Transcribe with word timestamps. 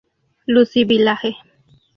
Lucie 0.47 0.83
Village. 0.83 1.37